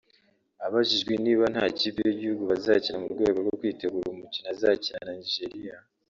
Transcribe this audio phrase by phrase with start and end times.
[0.65, 5.77] Abajijwe niba nta kipe y’igihugu bazakina mu rwego rwo kwitegura umukino azakina na Nigeria